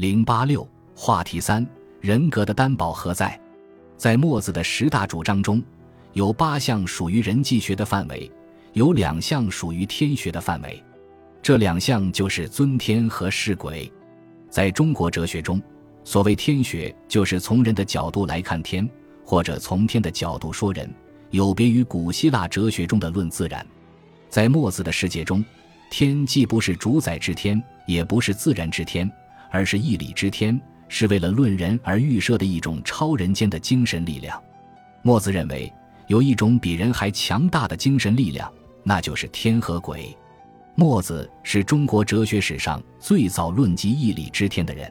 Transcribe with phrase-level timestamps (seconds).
[0.00, 1.66] 零八六话题三：
[2.00, 3.38] 人格的担保何在？
[3.98, 5.62] 在墨子的十大主张中，
[6.14, 8.32] 有八项属于人际学的范围，
[8.72, 10.82] 有两项属于天学的范围。
[11.42, 13.92] 这两项就是尊天和事鬼。
[14.48, 15.60] 在中国哲学中，
[16.02, 18.88] 所谓天学，就是从人的角度来看天，
[19.22, 20.90] 或者从天的角度说人，
[21.28, 23.66] 有别于古希腊哲学中的论自然。
[24.30, 25.44] 在墨子的世界中，
[25.90, 29.06] 天既不是主宰之天，也不是自然之天。
[29.50, 30.58] 而是义理之天，
[30.88, 34.40] 是为了论人而预设的一种超人间的精神力量。
[35.02, 35.72] 墨子认为，
[36.06, 38.50] 有一种比人还强大的精神力量，
[38.82, 40.16] 那就是天和鬼。
[40.74, 44.90] 墨子是中国哲学史上最早论及义理之天的人，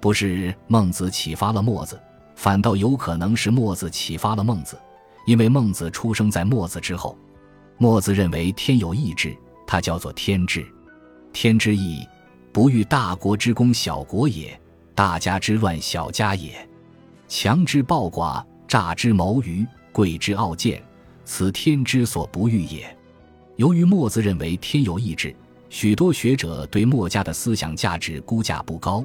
[0.00, 2.00] 不是孟子启发了墨子，
[2.34, 4.76] 反倒有可能是墨子启发了孟子，
[5.26, 7.16] 因为孟子出生在墨子之后。
[7.78, 10.64] 墨子认为天有意志，它叫做天志，
[11.32, 12.06] 天之意。
[12.52, 14.60] 不欲大国之攻小国也，
[14.94, 16.68] 大家之乱小家也。
[17.26, 20.82] 强之暴寡，诈之谋愚，贵之傲贱，
[21.24, 22.94] 此天之所不欲也。
[23.56, 25.34] 由于墨子认为天有意志，
[25.70, 29.02] 许多学者对墨家的思想价值估价不高，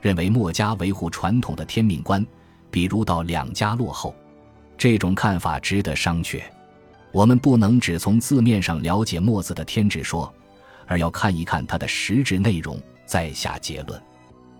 [0.00, 2.24] 认为墨家维护传统的天命观，
[2.70, 4.14] 比如到两家落后。
[4.78, 6.40] 这种看法值得商榷。
[7.10, 10.32] 我们不能只从字面上了解墨子的天志说。
[10.86, 14.00] 而要看一看它的实质内容，再下结论。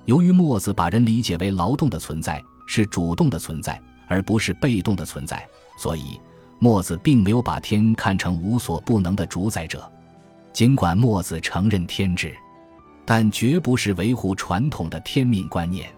[0.06, 5.47] 由于墨子把人理解为劳动的存在，是主动的存在，而不是被动的存在，
[5.78, 6.20] 所以
[6.59, 9.91] 墨子并没有把天看成无所不能的主宰者。
[10.53, 12.34] 尽管墨子承认天志，
[13.05, 15.91] 但绝不是维护传统的天命观念。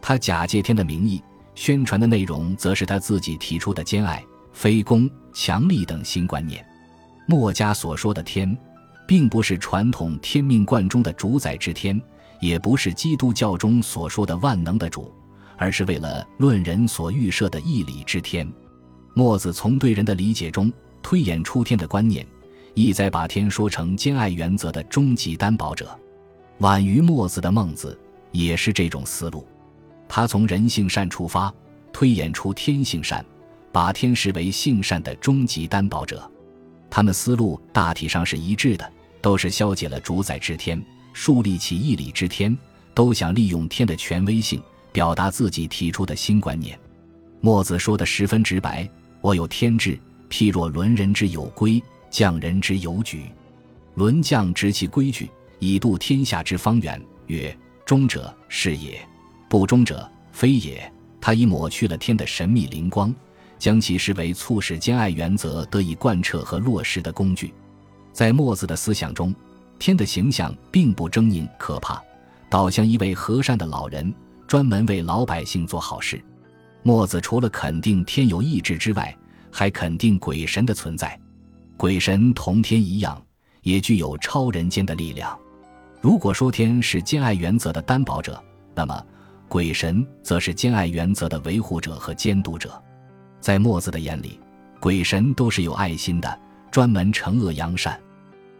[0.00, 1.22] 他假借天的名义
[1.54, 6.64] 宣传的内容，则是他自己提出的兼爱、非攻、强力等新观念。
[7.26, 8.56] 墨家所说的天。
[9.08, 11.98] 并不是传统天命观中的主宰之天，
[12.40, 15.10] 也不是基督教中所说的万能的主，
[15.56, 18.46] 而是为了论人所预设的义理之天。
[19.14, 20.70] 墨子从对人的理解中
[21.02, 22.26] 推演出天的观念，
[22.74, 25.98] 意在把天说成兼爱原则的终极担保者。
[26.58, 27.98] 晚于墨子的孟子
[28.30, 29.48] 也是这种思路，
[30.06, 31.50] 他从人性善出发，
[31.94, 33.24] 推演出天性善，
[33.72, 36.30] 把天视为性善的终极担保者。
[36.90, 38.92] 他们思路大体上是一致的。
[39.20, 42.56] 都是消解了主宰之天，树立起义理之天，
[42.94, 44.62] 都想利用天的权威性，
[44.92, 46.78] 表达自己提出的新观念。
[47.40, 48.88] 墨子说的十分直白
[49.20, 49.98] ：“我有天志，
[50.28, 53.30] 譬若伦人之有规，匠人之有矩。
[53.94, 57.00] 伦匠执其规矩，以度天下之方圆。
[57.26, 59.00] 曰：忠者是也，
[59.48, 60.92] 不忠者非也。
[61.20, 63.14] 他已抹去了天的神秘灵光，
[63.58, 67.52] 将其视为促使兼爱原则得以贯彻和落实的工具。”
[68.18, 69.32] 在墨子的思想中，
[69.78, 72.02] 天的形象并不狰狞可怕，
[72.50, 74.12] 倒像一位和善的老人，
[74.44, 76.20] 专门为老百姓做好事。
[76.82, 79.16] 墨子除了肯定天有意志之外，
[79.52, 81.16] 还肯定鬼神的存在。
[81.76, 83.22] 鬼神同天一样，
[83.62, 85.38] 也具有超人间的力量。
[86.00, 88.42] 如果说天是兼爱原则的担保者，
[88.74, 89.00] 那么
[89.46, 92.82] 鬼神则是兼爱原则的维护者和监督者。
[93.40, 94.40] 在墨子的眼里，
[94.80, 97.96] 鬼神都是有爱心的，专门惩恶扬善。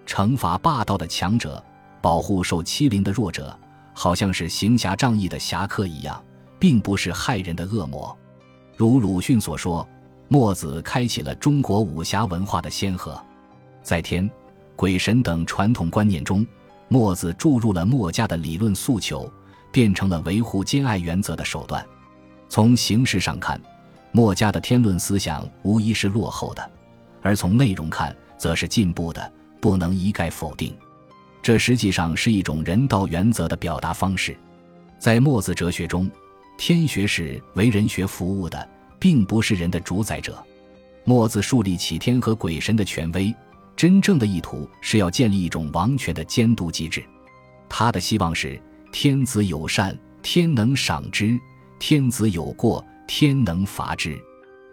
[0.08, 1.62] 惩罚霸道的强者，
[2.00, 3.56] 保护受欺凌的弱者，
[3.92, 6.20] 好像是行侠仗义的侠客一样，
[6.58, 8.16] 并不是害人的恶魔。
[8.74, 9.86] 如鲁迅所说，
[10.28, 13.22] 墨子开启了中国武侠文化的先河。
[13.82, 14.28] 在天、
[14.74, 16.44] 鬼神等传统观念中，
[16.88, 19.30] 墨子注入了墨家的理论诉求，
[19.70, 21.84] 变成了维护兼爱原则的手段。
[22.48, 23.60] 从形式上看，
[24.12, 26.62] 墨家的天论思想无疑是落后的；
[27.20, 29.32] 而从内容看，则是进步的。
[29.60, 30.74] 不能一概否定，
[31.42, 34.36] 这实际上是一种人道原则的表达方式。
[34.98, 36.10] 在墨子哲学中，
[36.56, 40.44] 天学是为人学服务的，并不是人的主宰者。
[41.04, 43.34] 墨子树立起天和鬼神的权威，
[43.76, 47.02] 真正的意图是要建立一种王权的监督机制。
[47.68, 48.60] 他的希望是：
[48.92, 51.38] 天子有善，天能赏之；
[51.78, 54.18] 天子有过，天能罚之。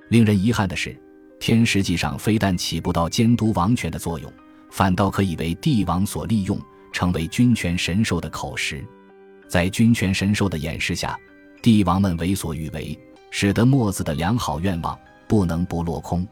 [0.10, 1.00] 令人遗憾的是，
[1.40, 4.32] 天实际上非但起不到监督王权的作用。
[4.75, 6.60] 反倒可以为帝王所利用，
[6.92, 8.86] 成为君权神授的口实。
[9.48, 11.18] 在君权神授的掩饰下，
[11.62, 13.00] 帝王们为所欲为，
[13.31, 15.00] 使得墨子的良好愿望
[15.30, 16.27] 不能不落空。